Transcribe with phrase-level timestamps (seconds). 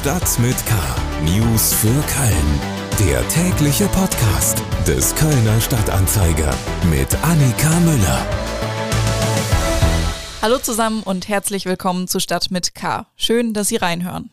[0.00, 0.74] Stadt mit K.
[1.26, 2.60] News für Köln.
[3.06, 6.54] Der tägliche Podcast des Kölner Stadtanzeiger
[6.90, 8.26] mit Annika Müller.
[10.40, 13.08] Hallo zusammen und herzlich willkommen zu Stadt mit K.
[13.14, 14.30] Schön, dass Sie reinhören.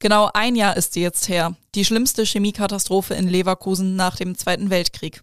[0.00, 1.56] Genau ein Jahr ist sie jetzt her.
[1.74, 5.22] Die schlimmste Chemiekatastrophe in Leverkusen nach dem Zweiten Weltkrieg.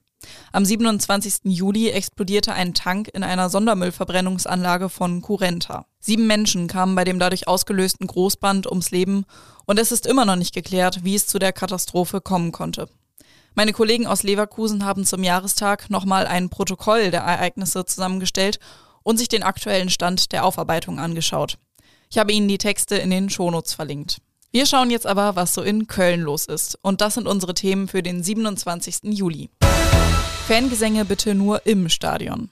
[0.51, 1.41] Am 27.
[1.43, 5.85] Juli explodierte ein Tank in einer Sondermüllverbrennungsanlage von Curenta.
[5.99, 9.25] Sieben Menschen kamen bei dem dadurch ausgelösten Großband ums Leben
[9.65, 12.89] und es ist immer noch nicht geklärt, wie es zu der Katastrophe kommen konnte.
[13.53, 18.59] Meine Kollegen aus Leverkusen haben zum Jahrestag nochmal ein Protokoll der Ereignisse zusammengestellt
[19.03, 21.57] und sich den aktuellen Stand der Aufarbeitung angeschaut.
[22.09, 24.17] Ich habe Ihnen die Texte in den Shownotes verlinkt.
[24.51, 26.79] Wir schauen jetzt aber, was so in Köln los ist.
[26.81, 28.99] Und das sind unsere Themen für den 27.
[29.03, 29.49] Juli.
[30.47, 32.49] Fangesänge bitte nur im Stadion.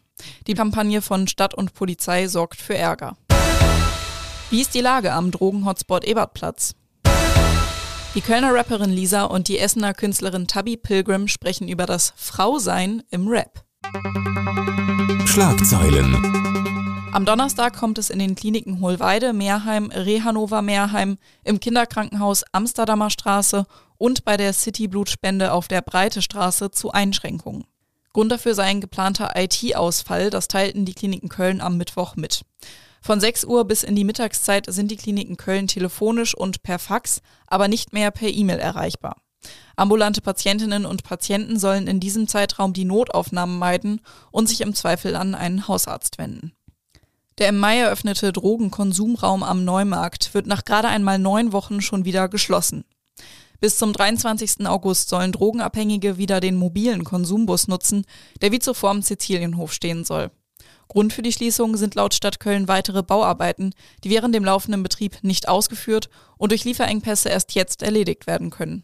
[0.48, 3.16] Die Kampagne von Stadt und Polizei sorgt für Ärger.
[4.50, 6.76] Wie ist die Lage am Drogenhotspot Ebertplatz?
[8.14, 13.30] Die Kölner Rapperin Lisa und die Essener Künstlerin Tabby Pilgrim sprechen über das Frausein im
[13.30, 13.64] Rap.
[15.26, 16.16] Schlagzeilen.
[17.14, 23.66] Am Donnerstag kommt es in den Kliniken Hohlweide, Meerheim, Rehanover Meerheim, im Kinderkrankenhaus Amsterdamer Straße
[23.98, 27.64] und bei der City Blutspende auf der Breite Straße zu Einschränkungen.
[28.16, 32.46] Grund dafür sei ein geplanter IT-Ausfall, das teilten die Kliniken Köln am Mittwoch mit.
[33.02, 37.20] Von 6 Uhr bis in die Mittagszeit sind die Kliniken Köln telefonisch und per Fax,
[37.46, 39.18] aber nicht mehr per E-Mail erreichbar.
[39.76, 44.00] Ambulante Patientinnen und Patienten sollen in diesem Zeitraum die Notaufnahmen meiden
[44.32, 46.54] und sich im Zweifel an einen Hausarzt wenden.
[47.38, 52.30] Der im Mai eröffnete Drogenkonsumraum am Neumarkt wird nach gerade einmal neun Wochen schon wieder
[52.30, 52.86] geschlossen.
[53.60, 54.68] Bis zum 23.
[54.68, 58.06] August sollen Drogenabhängige wieder den mobilen Konsumbus nutzen,
[58.42, 60.32] der wie zuvor am Sizilienhof stehen soll.
[60.88, 65.18] Grund für die Schließung sind laut Stadt Köln weitere Bauarbeiten, die während dem laufenden Betrieb
[65.24, 68.84] nicht ausgeführt und durch Lieferengpässe erst jetzt erledigt werden können.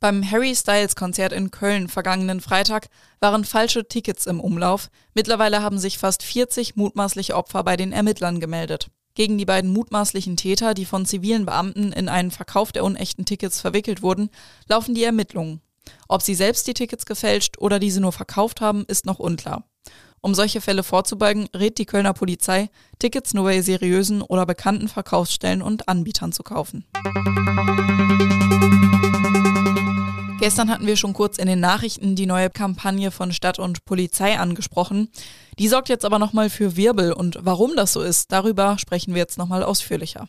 [0.00, 2.88] Beim Harry Styles Konzert in Köln vergangenen Freitag
[3.20, 4.90] waren falsche Tickets im Umlauf.
[5.14, 8.90] Mittlerweile haben sich fast 40 mutmaßliche Opfer bei den Ermittlern gemeldet.
[9.14, 13.60] Gegen die beiden mutmaßlichen Täter, die von zivilen Beamten in einen Verkauf der unechten Tickets
[13.60, 14.28] verwickelt wurden,
[14.68, 15.60] laufen die Ermittlungen.
[16.08, 19.68] Ob sie selbst die Tickets gefälscht oder diese nur verkauft haben, ist noch unklar.
[20.20, 25.62] Um solche Fälle vorzubeugen, rät die Kölner Polizei, Tickets nur bei seriösen oder bekannten Verkaufsstellen
[25.62, 26.84] und Anbietern zu kaufen.
[30.44, 34.38] Gestern hatten wir schon kurz in den Nachrichten die neue Kampagne von Stadt und Polizei
[34.38, 35.08] angesprochen.
[35.58, 39.20] Die sorgt jetzt aber nochmal für Wirbel und warum das so ist, darüber sprechen wir
[39.20, 40.28] jetzt nochmal ausführlicher.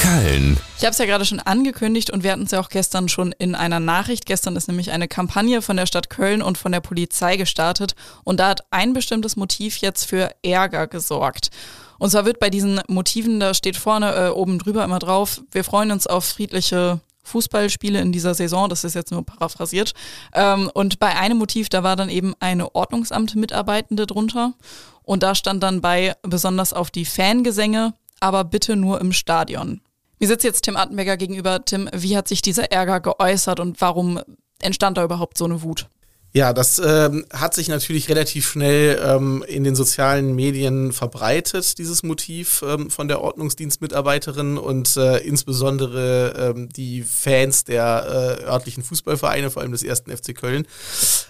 [0.00, 0.56] Köln.
[0.78, 3.32] Ich habe es ja gerade schon angekündigt und wir hatten es ja auch gestern schon
[3.32, 4.24] in einer Nachricht.
[4.24, 8.40] Gestern ist nämlich eine Kampagne von der Stadt Köln und von der Polizei gestartet und
[8.40, 11.50] da hat ein bestimmtes Motiv jetzt für Ärger gesorgt.
[11.98, 15.64] Und zwar wird bei diesen Motiven, da steht vorne äh, oben drüber immer drauf, wir
[15.64, 19.92] freuen uns auf friedliche Fußballspiele in dieser Saison, das ist jetzt nur paraphrasiert.
[20.34, 24.54] Ähm, und bei einem Motiv, da war dann eben eine Ordnungsamt-Mitarbeitende drunter.
[25.02, 29.80] Und da stand dann bei besonders auf die Fangesänge, aber bitte nur im Stadion.
[30.18, 31.64] Mir sitzt jetzt Tim Attenberger gegenüber.
[31.64, 34.20] Tim, wie hat sich dieser Ärger geäußert und warum
[34.60, 35.88] entstand da überhaupt so eine Wut?
[36.34, 42.02] Ja, das ähm, hat sich natürlich relativ schnell ähm, in den sozialen Medien verbreitet, dieses
[42.02, 49.50] Motiv ähm, von der Ordnungsdienstmitarbeiterin und äh, insbesondere ähm, die Fans der äh, örtlichen Fußballvereine,
[49.50, 50.66] vor allem des ersten FC Köln,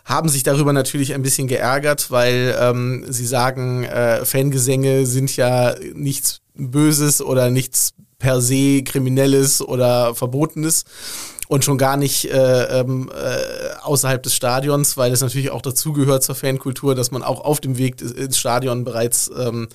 [0.04, 5.76] haben sich darüber natürlich ein bisschen geärgert, weil ähm, sie sagen, äh, Fangesänge sind ja
[5.94, 10.84] nichts Böses oder nichts per se Kriminelles oder Verbotenes
[11.48, 16.22] und schon gar nicht äh, ähm, äh, außerhalb des Stadions, weil es natürlich auch dazugehört
[16.22, 19.69] zur Fankultur, dass man auch auf dem Weg ins Stadion bereits ähm,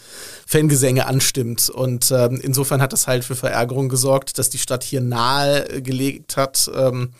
[0.45, 1.69] Fangesänge anstimmt.
[1.72, 6.69] Und ähm, insofern hat das halt für Verärgerung gesorgt, dass die Stadt hier nahegelegt hat,
[6.75, 7.12] ähm,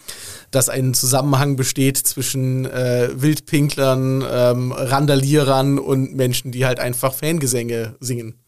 [0.52, 7.96] dass ein Zusammenhang besteht zwischen äh, Wildpinklern, ähm, Randalierern und Menschen, die halt einfach Fangesänge
[8.00, 8.43] singen.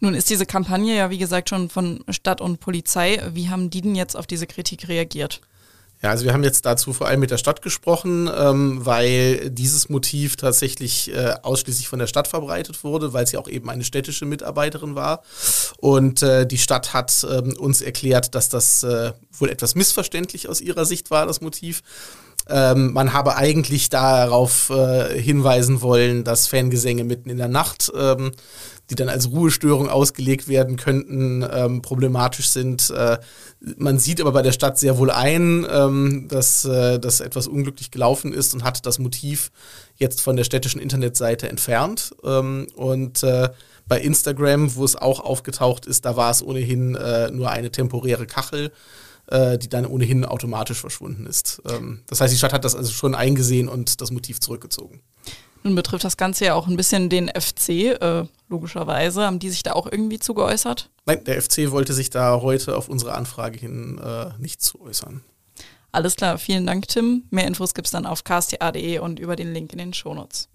[0.00, 3.20] Nun ist diese Kampagne ja, wie gesagt, schon von Stadt und Polizei.
[3.32, 5.40] Wie haben die denn jetzt auf diese Kritik reagiert?
[6.02, 9.88] Ja, also wir haben jetzt dazu vor allem mit der Stadt gesprochen, ähm, weil dieses
[9.88, 14.26] Motiv tatsächlich äh, ausschließlich von der Stadt verbreitet wurde, weil sie auch eben eine städtische
[14.26, 15.22] Mitarbeiterin war.
[15.78, 20.60] Und äh, die Stadt hat ähm, uns erklärt, dass das äh, wohl etwas missverständlich aus
[20.60, 21.82] ihrer Sicht war, das Motiv.
[22.48, 28.32] Ähm, man habe eigentlich darauf äh, hinweisen wollen, dass Fangesänge mitten in der Nacht ähm,
[28.90, 32.90] die dann als Ruhestörung ausgelegt werden könnten, ähm, problematisch sind.
[32.90, 33.18] Äh,
[33.76, 37.90] man sieht aber bei der Stadt sehr wohl ein, ähm, dass äh, das etwas unglücklich
[37.90, 39.50] gelaufen ist und hat das Motiv
[39.96, 42.12] jetzt von der städtischen Internetseite entfernt.
[42.24, 43.48] Ähm, und äh,
[43.88, 48.26] Bei Instagram, wo es auch aufgetaucht ist, da war es ohnehin äh, nur eine temporäre
[48.26, 48.72] Kachel,
[49.28, 51.62] äh, die dann ohnehin automatisch verschwunden ist.
[51.68, 55.00] Ähm, das heißt, die Stadt hat das also schon eingesehen und das Motiv zurückgezogen.
[55.62, 57.68] Nun betrifft das Ganze ja auch ein bisschen den FC,
[58.00, 59.22] äh, logischerweise.
[59.22, 60.90] Haben die sich da auch irgendwie zu geäußert?
[61.06, 65.22] Nein, der FC wollte sich da heute auf unsere Anfrage hin äh, nicht zu äußern.
[65.96, 67.22] Alles klar, vielen Dank, Tim.
[67.30, 70.50] Mehr Infos gibt es dann auf ksta.de und über den Link in den Shownotes.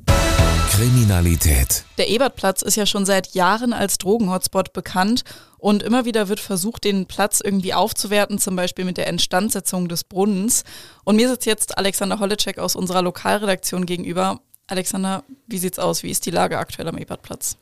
[0.69, 1.83] Kriminalität.
[1.97, 5.23] Der Ebertplatz ist ja schon seit Jahren als Drogenhotspot bekannt
[5.57, 10.03] und immer wieder wird versucht, den Platz irgendwie aufzuwerten, zum Beispiel mit der Instandsetzung des
[10.03, 10.63] Brunnens.
[11.05, 14.41] Und mir sitzt jetzt Alexander Holleczek aus unserer Lokalredaktion gegenüber.
[14.67, 16.03] Alexander, wie sieht's aus?
[16.03, 17.57] Wie ist die Lage aktuell am Ebertplatz?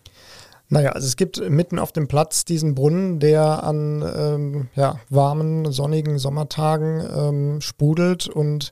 [0.72, 5.72] Naja, also es gibt mitten auf dem Platz diesen Brunnen, der an ähm, ja, warmen,
[5.72, 8.72] sonnigen Sommertagen ähm, sprudelt und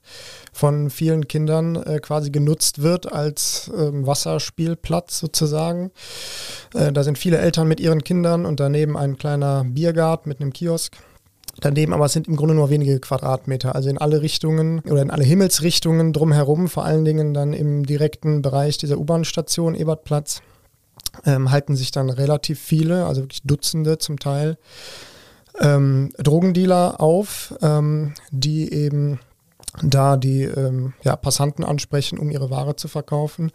[0.54, 5.90] von vielen Kindern äh, quasi genutzt wird als ähm, Wasserspielplatz sozusagen.
[6.76, 10.54] Äh, da sind viele Eltern mit ihren Kindern und daneben ein kleiner Biergarten mit einem
[10.54, 10.98] Kiosk.
[11.62, 15.24] Daneben aber sind im Grunde nur wenige Quadratmeter, also in alle Richtungen oder in alle
[15.24, 20.44] Himmelsrichtungen drumherum, vor allen Dingen dann im direkten Bereich dieser U-Bahn-Station Ebertplatz
[21.26, 24.58] ähm, halten sich dann relativ viele, also wirklich Dutzende zum Teil,
[25.60, 29.20] ähm, Drogendealer auf, ähm, die eben
[29.84, 33.52] da die ähm, ja, Passanten ansprechen, um ihre Ware zu verkaufen.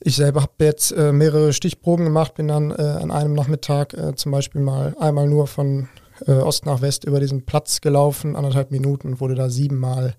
[0.00, 4.14] Ich selber habe jetzt äh, mehrere Stichproben gemacht, bin dann äh, an einem Nachmittag äh,
[4.14, 5.88] zum Beispiel mal einmal nur von
[6.26, 10.16] äh, Ost nach West über diesen Platz gelaufen, anderthalb Minuten, wurde da siebenmal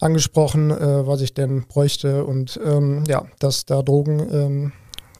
[0.00, 4.72] angesprochen, äh, was ich denn bräuchte und ähm, ja, dass da Drogen ähm,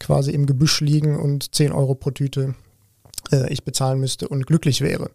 [0.05, 2.55] quasi im Gebüsch liegen und 10 Euro pro Tüte
[3.33, 5.11] äh, ich bezahlen müsste und glücklich wäre.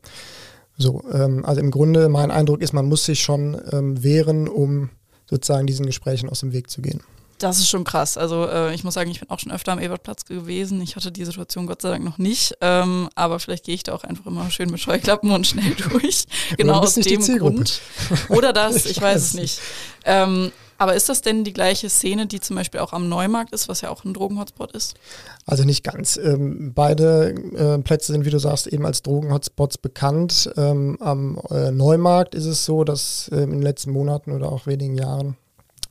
[0.77, 4.89] So, ähm, also im Grunde mein Eindruck ist, man muss sich schon ähm, wehren, um
[5.29, 7.01] sozusagen diesen Gesprächen aus dem Weg zu gehen.
[7.37, 8.17] Das ist schon krass.
[8.17, 10.81] Also äh, ich muss sagen, ich bin auch schon öfter am Ebertplatz gewesen.
[10.81, 12.55] Ich hatte die Situation Gott sei Dank noch nicht.
[12.59, 16.25] Ähm, aber vielleicht gehe ich da auch einfach immer schön mit Scheuklappen und schnell durch.
[16.57, 17.79] genau aus dem Grund.
[18.27, 19.61] Oder das, ich weiß es nicht.
[20.03, 23.67] Ähm, aber ist das denn die gleiche Szene, die zum Beispiel auch am Neumarkt ist,
[23.67, 24.95] was ja auch ein Drogenhotspot ist?
[25.45, 26.17] Also nicht ganz.
[26.17, 30.49] Ähm, beide äh, Plätze sind, wie du sagst, eben als Drogenhotspots bekannt.
[30.57, 34.67] Ähm, am äh, Neumarkt ist es so, dass äh, in den letzten Monaten oder auch
[34.67, 35.35] wenigen Jahren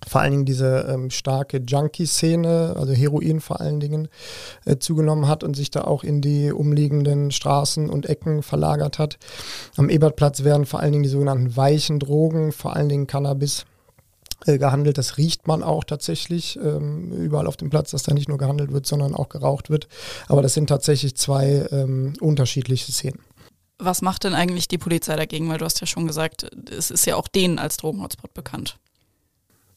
[0.06, 4.08] vor allen Dingen diese ähm, starke Junkie-Szene, also Heroin vor allen Dingen,
[4.64, 9.18] äh, zugenommen hat und sich da auch in die umliegenden Straßen und Ecken verlagert hat.
[9.76, 13.66] Am Ebertplatz werden vor allen Dingen die sogenannten weichen Drogen, vor allen Dingen Cannabis,
[14.46, 14.98] äh, gehandelt.
[14.98, 18.72] Das riecht man auch tatsächlich ähm, überall auf dem Platz, dass da nicht nur gehandelt
[18.72, 19.88] wird, sondern auch geraucht wird.
[20.28, 23.20] Aber das sind tatsächlich zwei ähm, unterschiedliche Szenen.
[23.78, 25.48] Was macht denn eigentlich die Polizei dagegen?
[25.48, 28.78] Weil du hast ja schon gesagt, es ist ja auch denen als Drogenhotspot bekannt.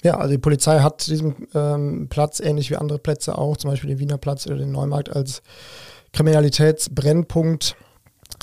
[0.04, 3.90] Ja, also die Polizei hat diesen ähm, Platz, ähnlich wie andere Plätze auch, zum Beispiel
[3.90, 5.44] den Wiener Platz oder den Neumarkt, als
[6.14, 7.76] Kriminalitätsbrennpunkt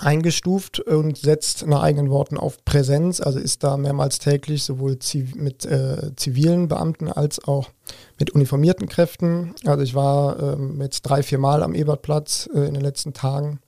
[0.03, 4.99] eingestuft und setzt nach eigenen Worten auf Präsenz, also ist da mehrmals täglich sowohl
[5.35, 7.71] mit äh, zivilen Beamten als auch
[8.19, 9.55] mit uniformierten Kräften.
[9.65, 13.61] Also ich war ähm, jetzt drei, vier Mal am Ebertplatz äh, in den letzten Tagen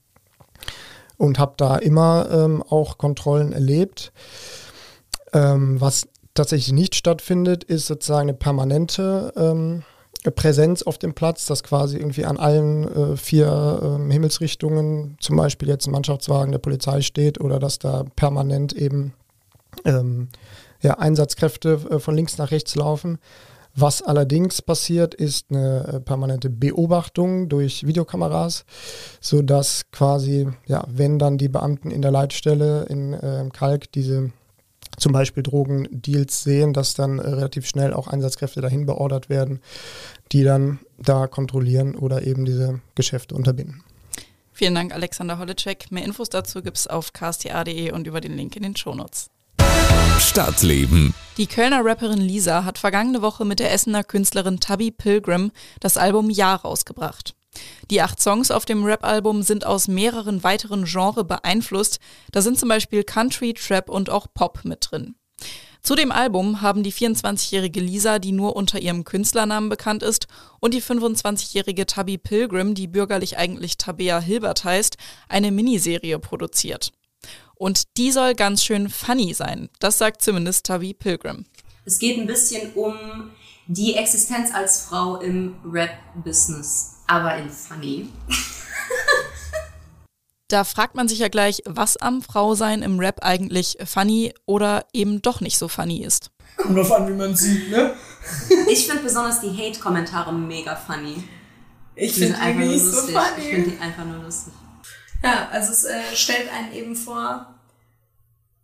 [1.17, 4.13] und habe da immer ähm, auch Kontrollen erlebt.
[5.33, 9.83] Ähm, was tatsächlich nicht stattfindet, ist sozusagen eine permanente ähm,
[10.23, 15.69] Präsenz auf dem Platz, dass quasi irgendwie an allen äh, vier äh, Himmelsrichtungen zum Beispiel
[15.69, 19.15] jetzt ein Mannschaftswagen der Polizei steht oder dass da permanent eben
[19.85, 20.29] ähm,
[20.83, 23.19] ja, Einsatzkräfte äh, von links nach rechts laufen.
[23.75, 28.65] Was allerdings passiert, ist eine äh, permanente Beobachtung durch Videokameras,
[29.21, 34.33] sodass quasi, ja, wenn dann die Beamten in der Leitstelle in äh, Kalk diese
[35.01, 39.61] zum Beispiel Drogendeals sehen, dass dann äh, relativ schnell auch Einsatzkräfte dahin beordert werden,
[40.33, 43.83] die dann da kontrollieren oder eben diese Geschäfte unterbinden.
[44.53, 45.91] Vielen Dank, Alexander Holleczek.
[45.91, 49.31] Mehr Infos dazu gibt es auf ksta.de und über den Link in den Shownotes.
[50.19, 51.15] Stadtleben.
[51.39, 56.29] Die Kölner Rapperin Lisa hat vergangene Woche mit der Essener Künstlerin Tubby Pilgrim das Album
[56.29, 57.35] Ja rausgebracht.
[57.91, 61.99] Die acht Songs auf dem Rap-Album sind aus mehreren weiteren Genres beeinflusst.
[62.33, 65.17] Da sind zum Beispiel Country, Trap und auch Pop mit drin.
[65.83, 70.27] Zu dem Album haben die 24-jährige Lisa, die nur unter ihrem Künstlernamen bekannt ist,
[70.61, 74.97] und die 25-jährige Tabby Pilgrim, die bürgerlich eigentlich Tabea Hilbert heißt,
[75.29, 76.93] eine Miniserie produziert.
[77.55, 79.71] Und die soll ganz schön funny sein.
[79.81, 81.47] Das sagt zumindest Tabby Pilgrim.
[81.87, 83.31] Es geht ein bisschen um
[83.73, 88.09] die Existenz als Frau im Rap-Business aber in funny.
[90.49, 95.23] da fragt man sich ja gleich, was am Frausein im Rap eigentlich funny oder eben
[95.23, 96.31] doch nicht so funny ist.
[96.57, 97.95] Kommt drauf an, wie man sieht, ne?
[98.69, 101.23] ich finde besonders die Hate-Kommentare mega funny.
[101.95, 103.17] Ich Die finde die einfach nur nicht so lustig.
[103.17, 103.55] Ich funny.
[103.55, 104.53] finde die einfach nur lustig.
[105.23, 107.55] Ja, also es äh, stellt einen eben vor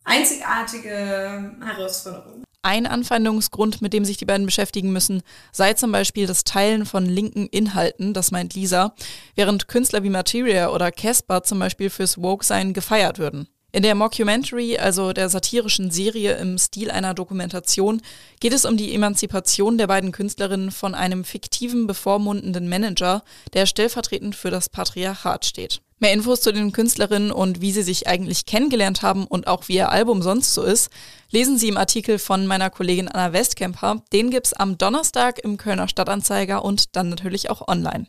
[0.05, 2.46] einzigartige Herausforderungen.
[2.67, 7.07] Ein Anfeindungsgrund, mit dem sich die beiden beschäftigen müssen, sei zum Beispiel das Teilen von
[7.07, 8.93] linken Inhalten, das meint Lisa,
[9.37, 13.47] während Künstler wie Materia oder Casper zum Beispiel fürs Woke-Sein gefeiert würden.
[13.71, 18.03] In der Mockumentary, also der satirischen Serie im Stil einer Dokumentation,
[18.41, 23.23] geht es um die Emanzipation der beiden Künstlerinnen von einem fiktiven bevormundenden Manager,
[23.55, 25.83] der stellvertretend für das Patriarchat steht.
[25.99, 29.77] Mehr Infos zu den Künstlerinnen und wie sie sich eigentlich kennengelernt haben und auch wie
[29.77, 30.91] ihr Album sonst so ist,
[31.31, 34.03] lesen Sie im Artikel von meiner Kollegin Anna Westkemper.
[34.13, 38.07] Den gibt's am Donnerstag im Kölner Stadtanzeiger und dann natürlich auch online.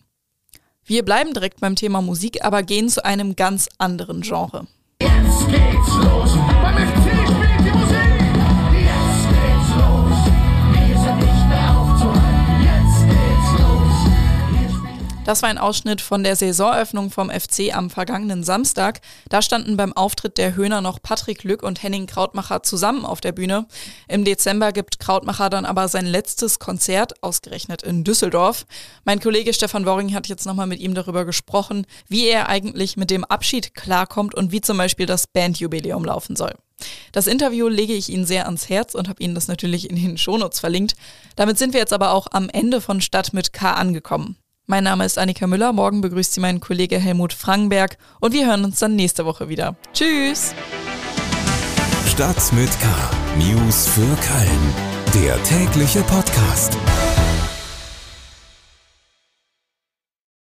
[0.84, 4.68] Wir bleiben direkt beim Thema Musik, aber gehen zu einem ganz anderen Genre.
[5.02, 6.38] Jetzt geht's los.
[15.28, 19.02] Das war ein Ausschnitt von der Saisoneröffnung vom FC am vergangenen Samstag.
[19.28, 23.34] Da standen beim Auftritt der Höhner noch Patrick Lück und Henning Krautmacher zusammen auf der
[23.34, 23.66] Bühne.
[24.08, 28.66] Im Dezember gibt Krautmacher dann aber sein letztes Konzert, ausgerechnet in Düsseldorf.
[29.04, 33.12] Mein Kollege Stefan Worring hat jetzt nochmal mit ihm darüber gesprochen, wie er eigentlich mit
[33.12, 36.56] dem Abschied klarkommt und wie zum Beispiel das Bandjubiläum laufen soll.
[37.12, 40.18] Das Interview lege ich Ihnen sehr ans Herz und habe Ihnen das natürlich in den
[40.18, 40.96] Shownotes verlinkt.
[41.36, 44.38] Damit sind wir jetzt aber auch am Ende von Stadt mit K angekommen.
[44.70, 48.66] Mein Name ist Annika Müller, morgen begrüßt Sie mein Kollege Helmut Frankenberg und wir hören
[48.66, 49.78] uns dann nächste Woche wieder.
[49.94, 50.54] Tschüss!
[52.06, 52.88] Stadt mit K.
[53.38, 55.24] News für Köln.
[55.24, 56.78] Der tägliche Podcast.